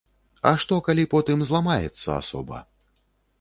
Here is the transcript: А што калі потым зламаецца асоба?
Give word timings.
А 0.51 0.53
што 0.61 0.79
калі 0.87 1.05
потым 1.11 1.43
зламаецца 1.51 2.09
асоба? 2.21 2.63